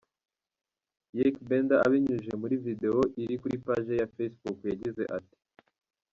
Ykee 1.19 1.43
Benda 1.49 1.75
abinyujije 1.85 2.33
muri 2.41 2.55
Video 2.65 2.99
iri 3.21 3.35
kuri 3.41 3.55
Paji 3.65 3.91
ye 3.93 3.99
ya 4.01 4.09
Facebook 4.15 4.57
yagize 4.71 5.03
ati:. 5.17 5.37